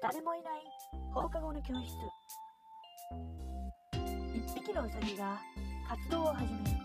[0.00, 0.62] 誰もいない。
[1.12, 1.92] 放課後の教室。
[4.32, 5.40] 一匹のウサギが
[5.88, 6.76] 活動を始める。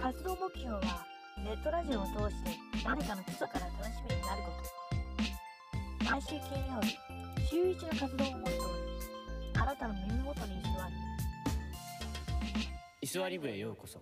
[0.00, 1.04] 活動目標は
[1.38, 2.50] ネットラジオを通して
[2.84, 4.50] 誰かの基礎から楽しみになるこ
[6.04, 6.10] と。
[6.12, 6.38] 毎週金
[6.74, 6.96] 曜日
[7.48, 8.58] 週一の活動をモットーに
[9.60, 10.76] あなたの耳元に居座る。
[13.00, 14.00] 居座り部へようこそ。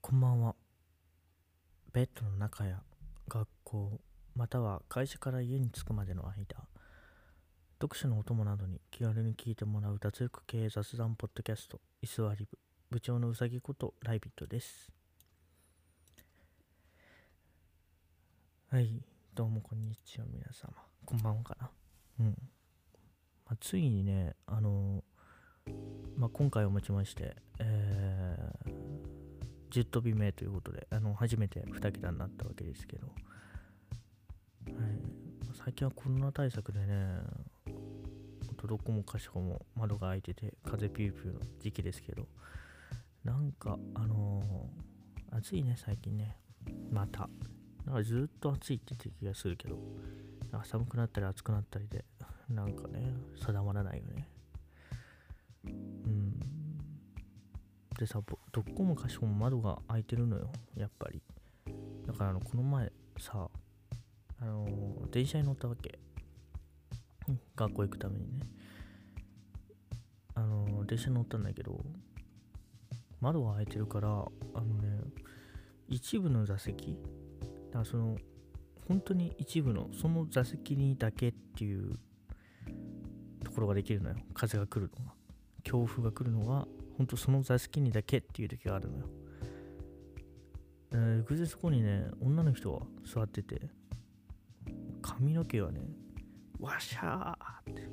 [0.00, 0.54] こんばんは。
[1.92, 2.80] ベッドの中や
[3.28, 4.00] 学校、
[4.34, 6.66] または会社から家に着くまでの間、
[7.80, 12.58] 読書のお供などに気軽に聞いてもらう脱力系雑談ポッドキャスト、居座り部、
[12.90, 14.90] 部長のうさぎことライビットです。
[18.70, 20.72] はい、どうもこんにちは皆様。
[21.04, 21.70] こんばんはかな。
[22.20, 22.26] うん。
[23.46, 25.04] まあ、ついにね、あの
[26.16, 28.84] まあ、今回をもちまして、えー
[29.74, 33.08] 10飛び目ということで、あの初めて2桁になったわけですけど、
[35.52, 37.18] 最近はコロナ対策でね、
[38.66, 42.26] どこもかしこも窓が開いてて、風ピューピューの時期ですけど、
[43.24, 46.36] なんか、あのー暑いね、最近ね、
[46.90, 47.28] また。
[47.84, 49.78] なんかずっと暑いって言ってる気がするけど、
[50.52, 52.04] なんか寒くなったり暑くなったりで、
[52.48, 53.12] なんかね、
[53.44, 54.28] 定まらないよね。
[55.64, 56.34] うん。
[57.98, 58.20] でさ
[58.52, 61.22] どこもかしこも窓が開いてるのよやっぱり
[62.06, 63.48] だからあのこの前さ
[64.44, 65.98] あのー電車に乗ったわけ。
[67.28, 67.40] うん。
[67.56, 68.40] 学校行くためにね。
[70.34, 71.82] あのー電車に乗ったんだけど
[73.20, 74.98] 窓が開いてるからあのね
[75.88, 76.98] 一部の座席
[77.70, 78.16] だからその
[78.86, 81.98] 本当に一部のその座席にだけっていう
[83.42, 84.16] ところができるのよ。
[84.34, 85.12] 風が来るのが。
[85.62, 86.66] 強風が来るのが
[86.98, 89.04] 本当その座席にだけっていう時があるのよ。
[90.92, 93.68] えー偶然そこにね、女の人が座ってて、
[95.24, 95.80] 髪の毛がね、
[96.60, 97.88] わしゃーって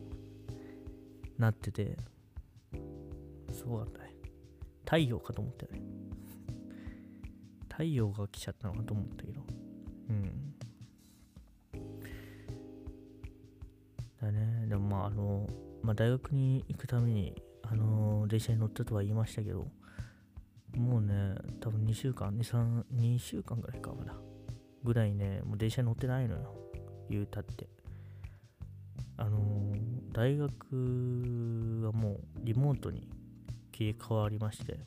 [1.38, 1.98] なってて、
[3.54, 4.16] すごかったね。
[4.84, 5.82] 太陽かと思ったよね。
[7.70, 9.42] 太陽が来ちゃったのかと思ったけど。
[10.10, 10.54] うん。
[14.22, 14.68] だね。
[14.68, 15.48] でもまあ、あの、
[15.82, 19.70] まあ、大学に行くために、あの電車に乗ったとは言いましたけど、
[20.76, 24.14] もうね、多分2週間、2、3、2週間ぐらいか、まだ。
[24.84, 26.71] ぐらいね、もう電車に乗ってないのよ。
[27.12, 27.68] 言うたって。
[29.18, 29.82] あのー
[30.14, 30.52] 大学
[31.86, 33.08] はもうリモートに
[33.72, 34.78] 切り替わりまして、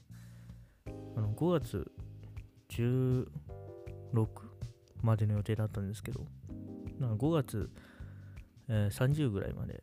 [1.17, 1.91] あの5月
[2.69, 3.27] 16
[5.03, 6.27] までの予定だったんですけど、
[6.99, 7.71] なんか5月、
[8.69, 9.83] えー30ぐらいまで、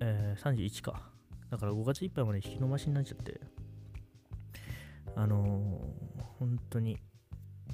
[0.00, 1.08] えー31か。
[1.50, 3.40] だから5月いっぱいまで引き延ばしになっちゃって、
[5.14, 6.98] あのー本当に、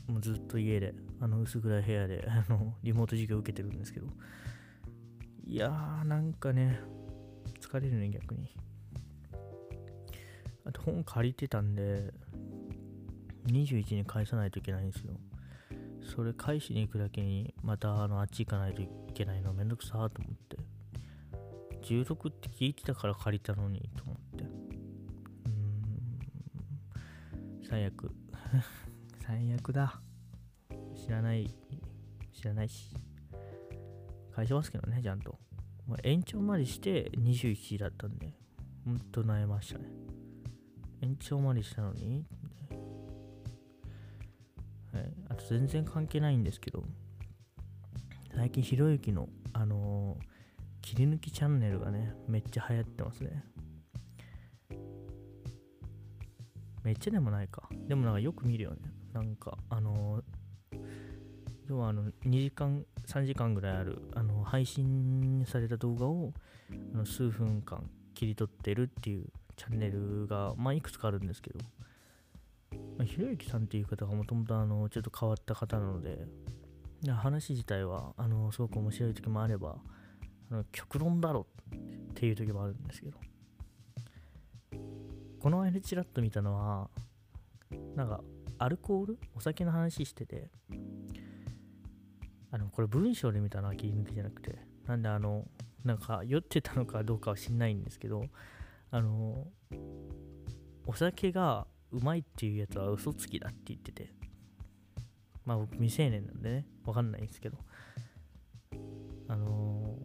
[0.09, 4.07] もうずっと家で、あの薄暗い部屋で、あの、リモート授業受けてるんですけど、
[5.47, 6.81] いやー、なんかね、
[7.61, 8.55] 疲れるね、逆に。
[10.65, 12.13] あと本借りてたんで、
[13.47, 15.13] 21に返さないといけないんですよ。
[16.03, 20.57] それ返しに行くだけに、またあのあっち行かないといけないのめんどくさーと思って。
[21.83, 24.45] 16って聞いてたから借りたのにと思って。
[24.45, 25.51] うー
[27.65, 27.69] ん。
[27.69, 28.11] 最悪。
[29.28, 30.00] 最悪だ。
[30.94, 31.55] 知らない、
[32.33, 32.97] 知らないし。
[34.34, 35.39] 返しますけどね、ちゃんと。
[35.87, 38.33] まあ延長までして21だったんで、
[38.87, 39.84] ほんと悩ましたね。
[41.03, 42.25] 延長までしたのに、
[44.94, 46.83] はい、あと全然関係ないんですけど、
[48.34, 50.25] 最近ひろゆきの、あのー
[50.81, 53.44] 切り抜きチャンネルがね、めっちゃ流行ってますね。
[56.83, 57.69] めっちゃでもないか。
[57.87, 58.98] でもなんかよく見るよね。
[59.23, 60.39] なんか、あのー
[61.69, 66.32] 要はあの2時間、3時間ぐらいあるあの配信された動画を
[66.94, 69.26] あの数分間切り取ってるっていう
[69.56, 71.61] チャンネルが、まあ、いくつかあるんですけど、
[72.97, 76.26] まあ、ひろゆきさんっていう方がもともとあのちょっと変わった方なので、
[77.11, 79.76] 話自体はあのすごく面白い時もあれば、
[80.50, 83.19] あの極論だろっていう時もあるんですけど、
[85.38, 86.88] この間ちらっと見たのは、
[87.94, 88.23] なんか
[88.58, 89.19] アルコール？
[89.34, 90.50] お酒の話してて、
[92.50, 95.46] あの、これ文章で見たのは切り抜きじゃなくて、なんであの、
[95.84, 98.25] なんか酔ってたのかどうかは知んないんですけど、
[98.90, 99.46] あの、
[100.87, 104.12] お酒がうまいっていうやつは嘘つきだって言ってて、
[105.44, 107.58] まあ僕未成年なんでね、わかんないんですけど、
[109.28, 109.99] あの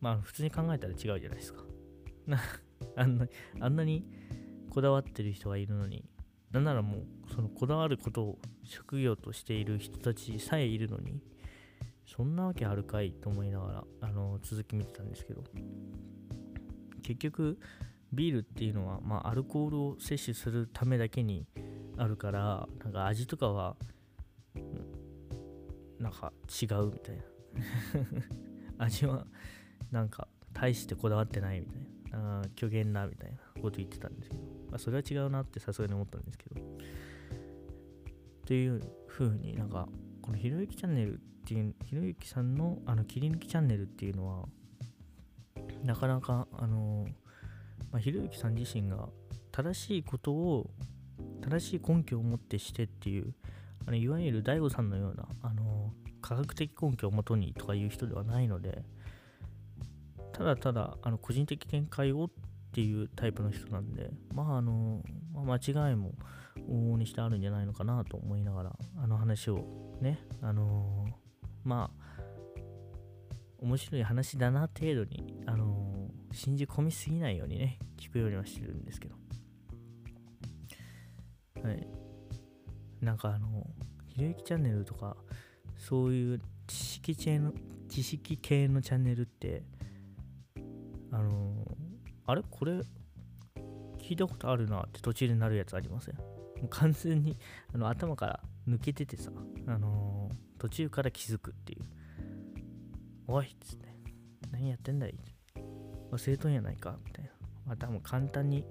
[0.00, 1.64] まあ普通に考えたら違うじゃないですか。
[2.96, 3.26] あんな
[3.60, 4.04] あんなに
[4.70, 6.04] こだわってる人がいるのに、
[6.52, 11.20] なんならもう、そのこだわることを職業としている人たちさえいるのに、
[12.06, 15.42] そんなわけあるかいと思いながらあの続き見てたんですけど
[17.02, 17.58] 結局
[18.12, 21.46] ビールっていうのは、まあ、アルコールを摂取するためだけに
[21.96, 23.76] あるからなんか味とかは、
[25.98, 27.22] なんか違うみたいな。
[28.84, 29.26] 味は
[29.90, 31.80] なんか大してこだわってないみたい
[32.12, 32.42] な。
[32.54, 36.60] 虚言なみたいなこと言ってたんですけど、まあ、それは違うなってさすがに思ったんですけど。
[36.60, 39.86] っていう風になんか
[40.20, 44.46] このひろゆきチャンネルっていうひろゆきさんのあの切り抜きチャンネルっていうのは
[45.84, 47.06] なかなかあの
[47.92, 49.08] まあ、ひろゆきさん自身が
[49.52, 50.70] 正しいことを
[51.42, 53.34] 正しい根拠を持ってしてっていう
[53.86, 55.92] あのいわゆる DAIGO さんのようなあの
[56.22, 58.82] 科学的根拠をもとにとかいう人ではないので
[60.32, 62.30] ただただあの個人的見解をっ
[62.72, 65.02] っていうタイプの人なんでまああの、
[65.34, 66.12] まあ、間違いも
[66.68, 68.72] 往々にしてあるんじゃないのかなと思いながら
[69.02, 71.06] あの話をねあの
[71.64, 72.22] まあ
[73.60, 75.92] 面白い話だな程度にあの
[76.32, 79.14] 信じ込みすぎないようにね、聞くようにはしてるんですけど。
[81.62, 81.86] はい。
[83.00, 83.66] なんかあの、
[84.08, 85.16] ひろゆきチャンネルとか、
[85.76, 87.52] そういう知識系の、
[87.88, 89.62] 知識系のチャンネルって、
[91.10, 91.66] あの
[92.32, 92.42] あれ？
[92.50, 92.80] これ、
[93.98, 96.24] 聞いたことあるなって途中でなるやつありません、も
[96.64, 97.36] う完全に
[97.74, 99.30] あの頭から抜けててさ、
[99.66, 101.82] あのー、途中から気づくっていう。
[103.28, 103.88] おいっつって、
[104.50, 105.14] 何やってんだい？
[106.10, 107.30] 忘れとんやないかみたいな。
[107.66, 108.64] まあ多分簡単に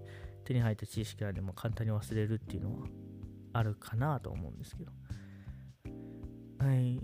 [0.43, 2.87] 手に入った知識らでも簡単に忘れるっていうのは
[3.53, 4.91] あるかなと思うんですけど。
[6.57, 6.99] はい。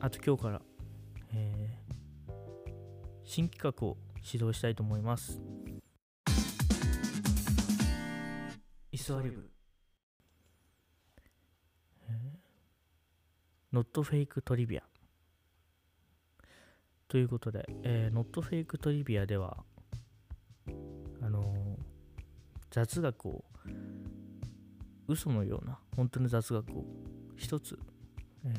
[0.00, 0.62] あと今日から、
[1.32, 2.32] えー、
[3.24, 5.40] 新企画を指導したいと思います。
[8.90, 9.52] イスアリブ。
[13.72, 14.82] ノットフェイクトリビア。
[17.08, 19.64] ということで、えー、Not Fake Trivia では、
[21.22, 21.82] あのー、
[22.70, 23.44] 雑学を、
[25.08, 26.84] 嘘のような、本当の雑学を
[27.36, 27.78] 一つ、
[28.44, 28.52] えー、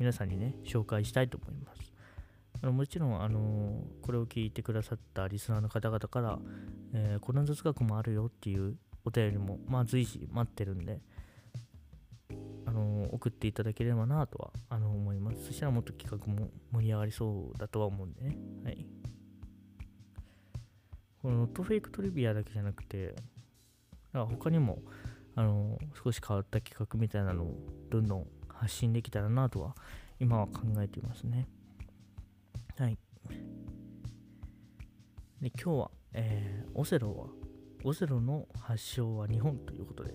[0.00, 1.73] 皆さんにね、紹介したいと思います。
[2.64, 6.38] あのもちろん、あの、これを聞いてくださったリスナーの方々から、
[6.94, 10.98] えー、こんな雑学もあるよっていうお便りも、まあ、随時待ってるんで、
[12.64, 15.44] あの送っていただければなとはあの思います。
[15.44, 18.38] そしたらもっと企画も盛り上がりそうだとは思うんでね。
[18.64, 18.86] はい。
[21.20, 23.14] このノットフェイクトリビアだけじゃなくて、
[24.14, 24.78] 他にも
[25.34, 27.58] あの少し変わった企画みたいなのを
[27.90, 29.76] どんどん発信できたらなとは
[30.18, 31.46] 今は考えていますね。
[32.76, 32.98] はい。
[35.40, 37.26] で今日は、えー、オセロは、
[37.84, 40.14] オセロの発祥は日本ということで、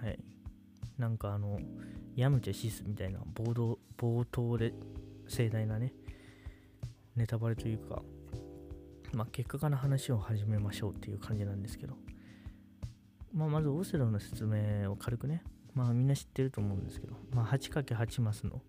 [0.00, 0.18] はい。
[0.98, 1.58] なんかあの、
[2.14, 4.72] ヤムチャシスみたいな冒頭冒頭で
[5.26, 5.94] 盛大なね、
[7.16, 8.02] ネタバレというか、
[9.12, 11.96] まあ、結果から話を始めましょうっていう感じなんですけど、
[13.34, 15.42] まあ、まずオセロの説明を軽くね、
[15.74, 18.62] まあみんな知ってると思うんですけど、まあ、8×8 マスの、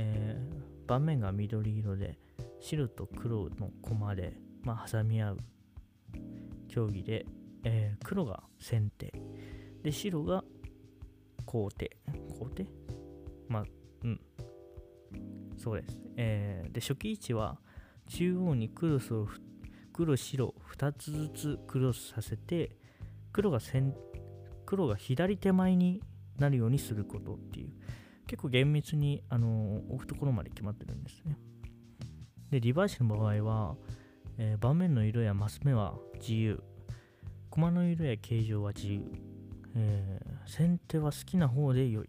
[0.00, 2.18] えー、盤面が緑色で
[2.60, 5.38] 白と黒の駒で、まあ、挟み合う
[6.68, 7.26] 競技で、
[7.64, 9.12] えー、黒が先手
[9.82, 10.44] で白が
[11.48, 11.96] 皇帝。
[12.38, 12.66] 皇帝？
[13.48, 13.64] まあ、
[14.04, 14.20] うん。
[15.56, 15.98] そうです。
[16.18, 17.58] えー、で、初期位置は、
[18.06, 19.26] 中央にクロスを、
[19.94, 22.76] 黒、白、2つずつクロスさせて、
[23.32, 23.94] 黒が先、
[24.66, 26.02] 黒が左手前に
[26.36, 27.70] なるようにすることっていう、
[28.28, 31.36] 結構厳密に、あの置くところまで決まってるんですね。
[32.50, 33.74] で、リバーシの場合は、
[34.36, 36.62] えー、盤面の色やマス目は自由。
[37.50, 39.02] 駒の色や形状は自由。
[39.74, 42.08] えー、先手は好きな方で良い。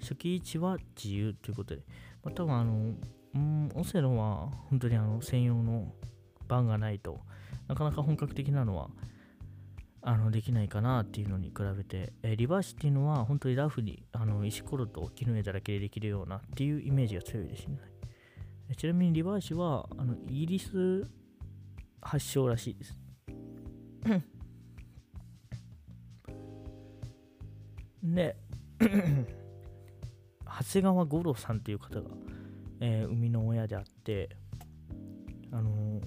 [0.00, 1.82] 初期位置は自由ということで、
[2.24, 2.94] まあ、多分あの、
[3.34, 5.92] うん、オセロは本当にあの専用の
[6.48, 7.20] 番がないと
[7.68, 8.90] なかなか本格的なのは
[10.04, 17.78] あのできないかなっていうのに比べて、えー、リバーシっていうのは本当にラフにあの石ころと木の枝だけでできるようなっていうイメージが強いですね。
[18.76, 21.06] ちなみにリバーシはあのイギリス
[22.00, 22.98] 発祥らしいです。
[28.02, 28.36] で、
[30.44, 32.10] 長谷川五郎さんっていう方が、
[32.80, 34.36] えー、生みの親であって、
[35.52, 36.02] あのー、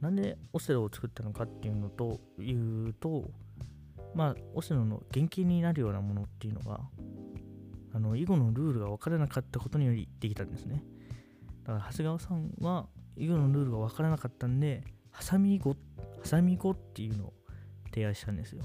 [0.00, 3.30] なんでオセロを作ったのかっていうのというと、
[4.14, 6.80] まあ、オセロの原型になるようなものっていうのが、
[7.92, 10.82] あの囲碁のルールが分からなかったことによりできたんですね。
[11.64, 15.76] だから長谷川さんは囲碁のルールが分からなかったんで、ハサミ囲碁、ハ
[16.24, 17.34] サミ囲碁っていうのを
[17.92, 18.64] 提案したんですよ。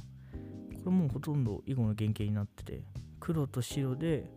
[0.84, 2.84] これもほとんど囲碁の原型になってて、
[3.20, 4.30] 黒と白で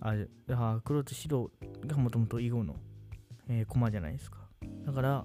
[0.00, 0.14] あ
[0.48, 1.50] あ黒と白
[1.86, 2.76] がもともと囲碁の、
[3.48, 4.38] えー、駒じゃないですか
[4.84, 5.24] だから、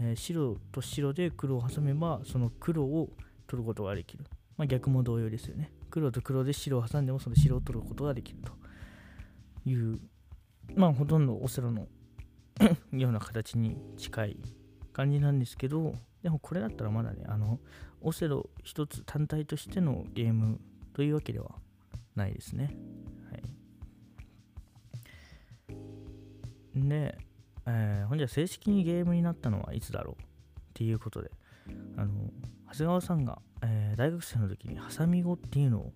[0.00, 3.10] えー白と白で黒を挟めばその黒を
[3.46, 4.24] 取ることができる、
[4.56, 5.72] まあ、逆も同様ですよね。
[5.90, 8.52] 黒と黒で白を挟んでもその白を取ることができると
[9.68, 10.00] いう
[10.74, 11.86] まあほとんどオセロの
[12.92, 14.36] ような形に近い
[14.92, 17.60] 感じなんですけどでもこれだったらまだねあの
[18.00, 20.60] オセロ一つ単体としてのゲーム
[20.92, 21.56] というわけでは
[22.14, 22.74] ないですね。
[23.30, 23.38] は
[26.78, 26.88] い。
[26.88, 27.16] で、
[27.66, 31.30] えーほんじゃ正式にゲームになったのはいつだろうっていうことで
[31.96, 32.12] あの
[32.72, 35.92] 長谷川さんが、えー大学生の時にハサミ語っていうのを、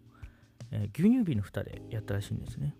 [0.70, 2.76] えー牛乳瓶の蓋でやったらしいんですね。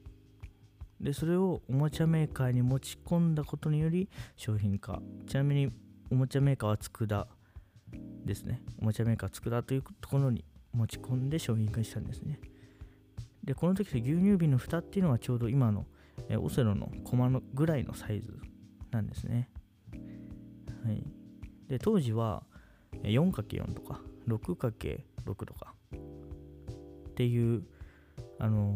[1.00, 5.02] でそれをおもちゃメーカーに持ち込んだことにより商品化。
[5.26, 5.71] ちなみに
[6.11, 7.28] おもちゃメーカーは佃
[8.25, 8.62] ですね。
[8.81, 12.40] おもちゃメーカー佃というところに持ち込んで商品化したんですね。
[13.45, 15.87] でこの時で牛乳瓶の蓋っていうのはちょうど今の、
[16.28, 18.38] えーオセロのコマのぐらいのサイズ
[18.97, 19.49] なんですね。
[20.85, 21.05] はい。
[21.69, 22.45] で当時は
[23.03, 25.00] 4×4 とか 6×6
[25.45, 25.75] とか。
[25.93, 27.65] っていう
[28.38, 28.75] あの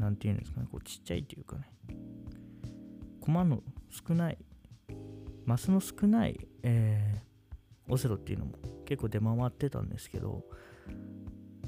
[0.00, 0.66] ーていうんですかね。
[0.70, 1.68] こうちっちゃいっていうかね。
[3.20, 4.38] コマの少ない
[5.44, 7.32] マスの少ない、えー
[7.88, 8.52] オセロっていうのも
[8.86, 10.44] 結構出回ってたんですけど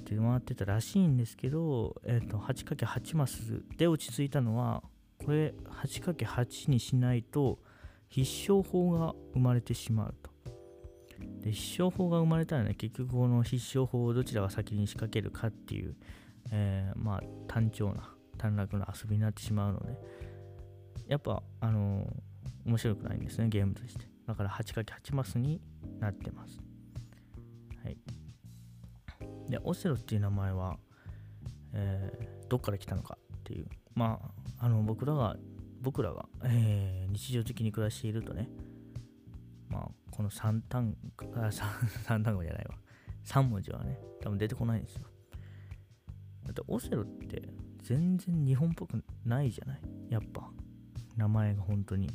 [0.04, 4.82] 出回ってたらしいんですけど、えー、と 8×8 マスで落ち着いたのは
[5.24, 7.58] これ 8×8 にしないと
[8.08, 10.30] 必勝法が生まれてしまうと。
[11.40, 15.96] で必勝法が生まれたらね結局この必勝法をどちらが先に仕掛けるかっていう、
[16.50, 19.96] えーまあ単調な短絡な遊びになってしまうので
[21.08, 22.06] やっぱあのー
[22.66, 24.06] 面白くないんですねゲームとして。
[24.26, 25.60] だから 8×8 マスに
[26.00, 26.58] なってます。
[27.82, 27.98] はい。
[29.50, 30.78] でオセロっていう名前は、
[31.74, 33.66] えーどっから来たのかっていう。
[33.94, 34.20] ま
[34.58, 35.36] ああの僕らが
[35.80, 38.48] 僕らが、えー日常的に暮らしているとね
[39.68, 40.96] まあこの3単
[41.36, 41.50] あ
[42.04, 42.74] 三単語じゃないわ。
[43.24, 45.06] 3文字はね多分出てこないんですよ。
[46.44, 47.48] だってオセロって
[47.82, 49.80] 全然日本っぽくないじゃない？
[50.10, 50.50] やっぱ。
[51.16, 52.08] 名前が本当に。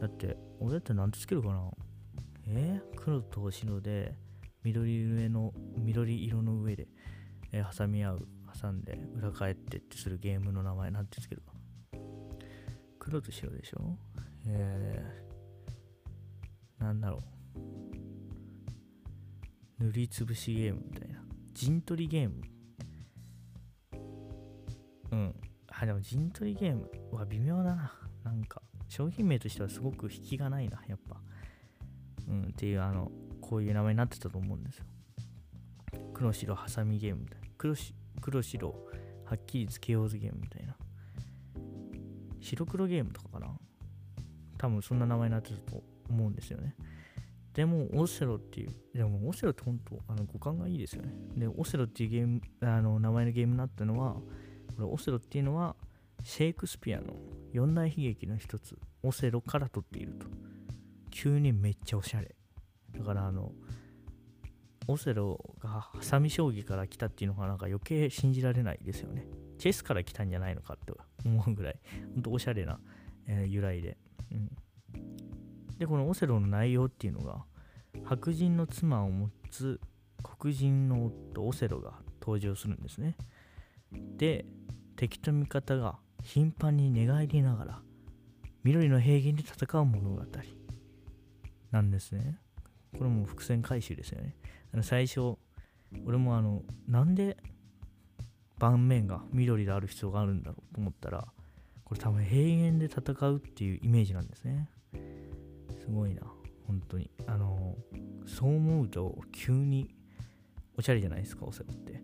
[0.00, 1.70] だって俺だって何てつけるかな？
[2.48, 2.94] えー？
[2.96, 4.14] 黒と白で
[4.64, 6.88] 緑上の緑色の上で、
[7.52, 8.28] えー挟み合う。
[8.60, 11.60] 挟んで裏返ってってするゲームの名前なんてつけるかな
[12.98, 13.98] 黒と白でしょ？
[14.48, 17.22] えー、なんだろ
[19.78, 19.84] う。
[19.84, 21.22] 塗りつぶしゲームみたいな。
[21.52, 22.42] 陣取りゲーム。
[25.12, 25.34] うん。
[25.68, 27.92] あでも陣取りゲームは微妙だな。
[28.24, 31.20] なんか商品名としてはすごく引きがないなやっぱ。
[32.28, 34.84] うんっていうあのこういう名前になってたと思うんですよ。
[36.12, 37.46] 黒白ハサミゲームみたいな。
[37.56, 37.94] 黒し
[38.26, 38.74] 黒白
[39.24, 40.74] はっきりつけようぜゲームみたいな
[42.40, 43.56] 白黒ゲームとかかな。
[44.58, 46.74] 多分そんな名前になってたと思うんですよね。
[47.54, 51.12] でもオセロっていうでもオセロって本当あの五感がいいですよね。
[51.36, 54.22] でオセロっていうゲームあの名前のゲームになったのはこ
[54.80, 55.76] れオセロっていうのは
[56.24, 57.14] シェイクスピアの
[57.52, 58.76] 四大悲劇の一つ。
[59.04, 60.26] オセロから取っていると。
[61.10, 62.34] 急にめっちゃおしゃれ。
[62.98, 63.52] だからあの
[64.88, 69.26] オセロがハサミ将棋から来たっていうのがなんか余計信じられないですよね。
[69.58, 70.92] チェスから来たんじゃないのかって
[71.24, 71.80] 思うぐらい。
[72.14, 72.78] ほんとおしゃれな、
[73.26, 73.96] えー由来で、
[74.30, 74.50] うん、
[75.78, 77.44] でこのオセロの内容っていうのが
[78.04, 79.80] 白人の妻を持つ
[80.22, 83.16] 黒人の夫オセロが登場するんですね。
[84.16, 84.44] で
[84.96, 87.80] 敵と味方が頻繁に寝返りながら
[88.64, 90.22] 緑の平原で戦う物語
[91.70, 92.38] なんですね。
[92.98, 94.34] これも伏線回収ですよね。
[94.72, 95.36] あの最初
[96.04, 97.36] 俺もあのなんで
[98.58, 101.26] 盤面が緑である必要があるんだろうと思ったら
[101.84, 104.68] これ多分平原で戦うっていうイメージなんですね。
[105.78, 106.22] すごいな。
[106.66, 107.10] 本当に。
[107.26, 107.76] あの
[108.26, 109.94] そう思うと急に
[110.76, 112.02] おしゃれじゃないですかオセロって。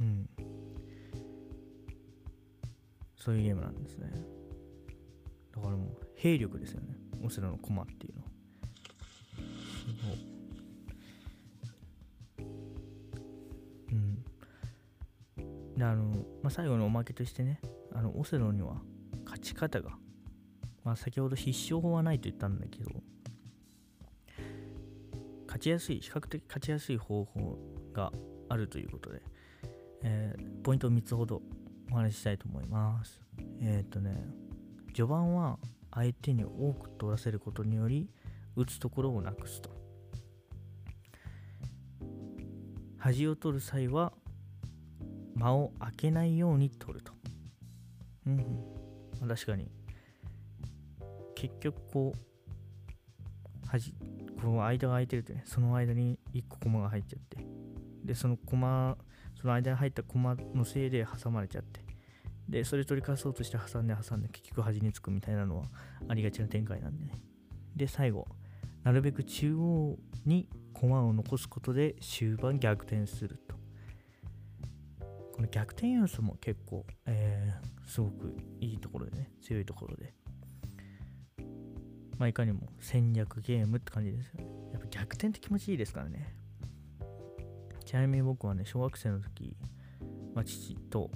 [0.00, 0.28] うん。
[3.16, 4.10] そういうゲームなんですね。
[5.54, 6.96] だからもう兵力ですよね。
[7.22, 8.29] オセロの駒っていうのすごい
[13.92, 14.24] うん。
[15.76, 16.04] であの、
[16.42, 17.60] まあ、最後のおまけとしてね
[17.92, 18.76] あのオセロには
[19.24, 19.90] 勝ち方が
[20.84, 22.90] まあ先ほど必勝法はないと言ったんだけど
[25.46, 27.58] 勝ちやすい比較的勝ちやすい方法
[27.92, 28.12] が
[28.48, 29.22] あるということで、
[30.02, 31.40] えーポイントを3つほど
[31.90, 33.18] お話ししたいと思います。
[33.62, 34.24] えっ、とね
[34.94, 35.58] 序盤は
[35.90, 38.08] 相手に多く取らせることにより
[38.56, 39.79] 打つところをなくすと。
[43.00, 44.12] 端を取る際は
[45.34, 47.12] 間を空けないように取ると。
[48.26, 48.38] うん、
[49.20, 49.28] うん。
[49.28, 49.70] 確かに。
[51.34, 53.94] 結局こう、はじ、
[54.40, 57.38] この間が空いてるとね、その間に1個コマが入っちゃって、
[58.04, 58.98] で、そのコマ、
[59.40, 61.80] その間に入ったコマのせいで挟まれちゃって、
[62.48, 65.64] で、それ取り返そうとして挟んで挟んで結局端につくみたいなのは
[66.08, 67.14] ありがちな展開なんでね。
[67.76, 68.26] で、最後、
[68.82, 70.48] なるべく中央に
[70.80, 73.54] 駒を残すことで終盤逆転すると。
[75.34, 80.14] この逆転要素も結構、えー、すごくいいところでね、強いところで。
[82.16, 84.46] まあ、いかにも戦略ゲームって感じですよね。
[84.72, 86.34] やっぱ逆転って気持ちいいですからね。
[87.84, 89.54] ちなみに僕はね、小学生の時、
[90.34, 91.10] まあ、父と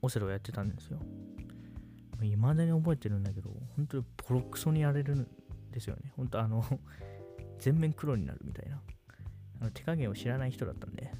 [0.00, 1.00] オセロをやってたんですよ。
[2.22, 5.26] いまだに覚えてるんだけど、本当にボロクソにやれるん
[5.70, 6.12] ですよね。
[6.16, 6.64] 本当あの
[7.60, 8.80] 全面黒になるみたいな。
[9.60, 11.12] あの手加減を知らない人だったんで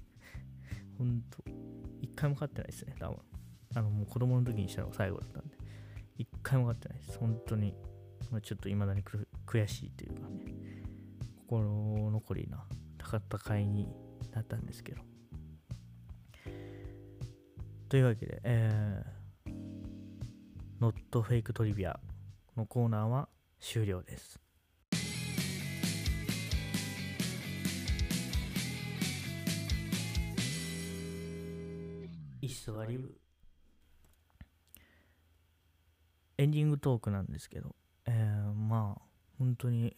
[0.96, 1.44] 本当
[2.00, 3.18] 一回も勝ってないですね、多分。
[3.74, 5.56] あの、もう子供の時にしたのが最後だったんで。
[6.16, 7.18] 一回も勝ってないです。
[7.18, 7.74] 本当に。
[8.30, 10.44] まあ、ちょっと未だに悔しいというかね、
[11.46, 12.66] 心残りな
[12.98, 13.88] 戦いに
[14.32, 15.02] なったんですけど。
[17.88, 19.52] というわけで、えー、
[20.80, 21.98] Not Fake Trivia
[22.56, 23.28] のコーナーは
[23.60, 24.47] 終了です。
[32.40, 33.14] イスワリブ
[36.38, 37.74] エンディングトークなんですけど、
[38.06, 39.02] えー、まあ
[39.38, 39.96] 本当に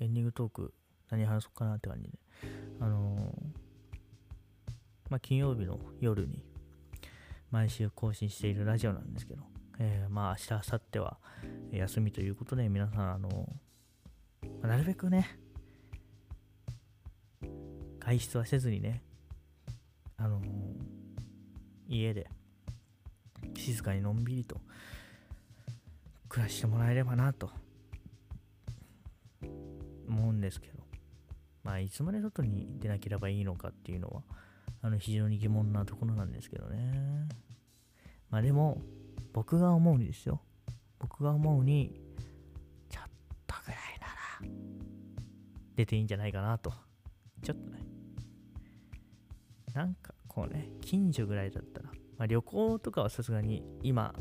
[0.00, 0.72] エンディングトーク
[1.10, 2.18] 何話そうかなって感じで。
[2.80, 4.70] あのー、
[5.10, 6.42] まあ金曜日の夜に
[7.50, 9.42] 毎週更新しているラジオなんですけど、
[9.78, 11.18] えー、まあ明日、明後日は
[11.72, 13.48] 休みということで、皆さん、あの、
[14.62, 15.38] なるべくね、
[17.98, 19.02] 外出はせずにね、
[20.16, 20.40] あの
[21.90, 22.28] 家で
[23.56, 24.56] 静かにのんびりと
[26.28, 27.50] 暮らしてもらえればなと
[30.08, 30.78] 思うんですけど、
[31.64, 34.22] まあ、いつまで外に出なければいいのかっていうのは、
[34.82, 37.28] あの非常に疑問なところなんですけどね。
[38.30, 38.80] まあでも、
[39.32, 40.40] 僕が思うにですよ。
[41.00, 42.00] 僕が思うに、
[42.88, 43.04] ちょっ
[43.46, 44.14] とぐらいなら、
[45.74, 46.72] 出ていいんじゃないかなと。
[47.42, 47.80] ちょっとね。
[49.74, 54.14] なんかこうね、近所ぐらいだったら、まあ、旅行とかはさすがに今、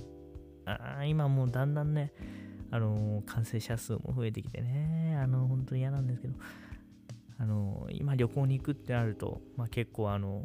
[0.65, 2.11] あ今もうだんだんね、
[2.71, 6.33] あのー、感染者数も増えてきてね、あのー、本当に嫌なんですけど、
[7.37, 10.43] あのー、今旅行に行くってなると、まあ、結構あの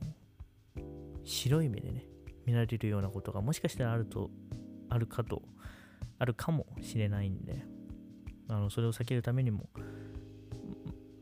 [1.24, 2.04] 白い目でね、
[2.44, 4.30] 見られるようなことがもしかしたらあると、
[4.90, 5.40] あるかと、
[6.18, 7.64] あるかもしれないんで、
[8.48, 9.70] あのそれを避けるためにも、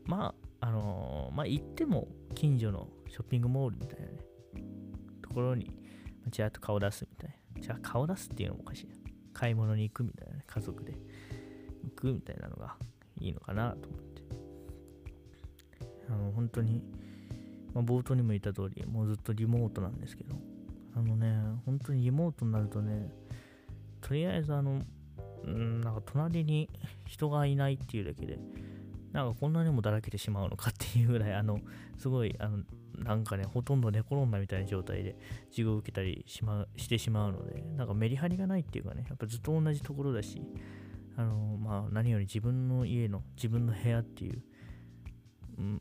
[0.05, 4.17] まあ、あのまあ、行っても近所のショッピングモールみたいなね、
[5.33, 5.71] ところに、
[6.31, 7.61] ちらっと顔出すみたいな。
[7.61, 8.93] じゃあ顔出すっていうのもおかしいな。
[9.33, 10.93] 買い物に行くみたいなね、家族で
[11.83, 12.75] 行くみたいなのが
[13.19, 14.21] いいのかなと思って。
[16.07, 16.83] あの、本当に、
[17.73, 20.35] まあ、冒頭にも言った通り、もうずっとリモートなんですけど、
[20.95, 23.11] あのね、本当にリモートになるとね、
[24.01, 24.83] とりあえずあの、
[25.47, 26.69] んなんか隣に
[27.07, 28.37] 人がいないっていうだけで、
[29.11, 31.59] なんかこんなにもだらけてしまうのかっていうぐらい、あの、
[31.97, 32.59] すごい、あの、
[32.97, 35.15] なんかね、ほとんど寝転んだみたいな状態で
[35.49, 40.41] 授業を受けたりし,、ま、してしまうので、なんかメリハリがないっていうかね、やっぱずっと同じところだし、
[41.15, 44.41] あの、まあ、何より自分の家の、自分の部屋っていう、
[45.57, 45.79] うん、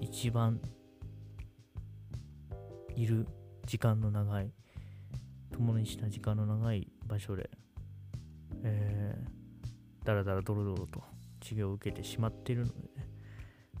[0.00, 0.60] 一番
[2.94, 3.26] いる
[3.66, 4.50] 時間の長い、
[5.52, 7.50] 共にした時間の長い場所で、
[8.62, 11.02] えー、だらだらドロドロと
[11.40, 12.88] 授業を受けてしまっているので、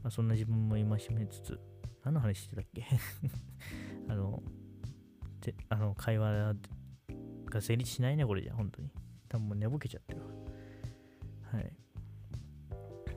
[0.02, 1.60] まあ、そんな自分も戒めつつ、
[2.06, 2.86] 何の話してたっけ？
[4.08, 4.40] あの、
[5.40, 6.54] であの会話
[7.46, 8.92] が成立しないね、これじゃ、本当に。
[9.28, 10.28] 多分もう寝ぼけちゃってるわ。
[11.52, 11.72] はい。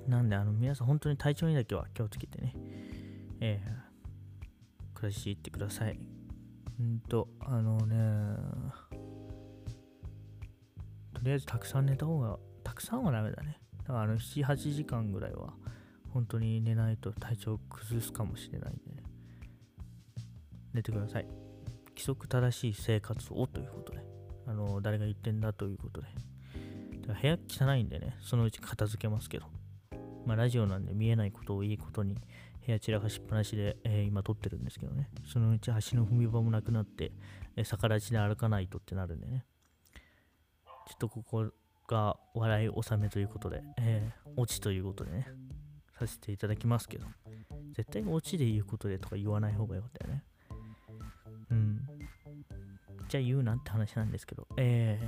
[0.07, 2.55] なんで、あの、皆さん本当に体調にだけは気をつけてね、
[3.39, 5.99] えー、暮らしていってください。
[6.79, 7.95] うんと、あのね、
[11.13, 13.61] とりあえずたくさん寝た方が、たくさんはダメだね。
[13.83, 15.53] だからあの7、8時間ぐらいは、
[16.13, 19.03] 本当に寝ないと体調崩すかもしれないんでね。
[20.73, 21.25] 寝てください。
[21.89, 23.99] 規則正しい生活をということで、
[24.47, 26.07] あの、誰が言ってんだということで。
[27.01, 29.47] だから部屋汚いんでね、そのうち片付けますけど。
[30.25, 32.15] まあ、ラジオなんで見えないことをいいことに、
[32.65, 35.09] 部屋散らかしっぱなしで、えー、今撮ってるんですけどね。
[35.25, 37.11] そのうち足の踏み場もなくなって、
[37.55, 39.45] えー、逆立ちで歩かないとってなるんでね。
[40.87, 41.51] ちょっとここ
[41.87, 45.27] が笑い納めということで、えー、オチということでね、
[45.99, 47.05] させていただきますけど、
[47.73, 50.23] 絶対オチで言うことでとか言わない方がよかったよね。
[53.09, 54.99] ちゃあ言うなって話なんですけど、え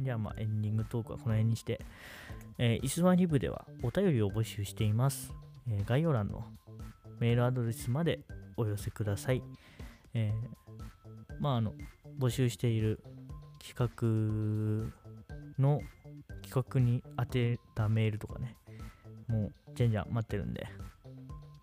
[0.00, 1.80] ー、じゃあまあエンディングトークはこの辺にして、
[2.56, 5.32] えー、イスワリブではお便りを募集しています。
[5.70, 6.46] えー概要欄の
[7.20, 8.20] メールアドレスまで
[8.56, 9.42] お寄せください。
[10.14, 11.74] えーまああの、
[12.18, 13.00] 募集している
[13.60, 15.82] 企画の
[16.42, 18.56] 企画に当てたメールとかね、
[19.28, 20.66] もうじゃんじゃん待ってるんで、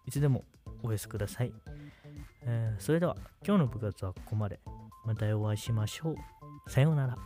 [0.05, 0.45] いつでも
[0.83, 1.53] お寄せください。
[2.43, 4.59] えーそれでは今日の部活はここまで。
[5.05, 6.69] またお会いしましょう。
[6.69, 7.17] さようなら。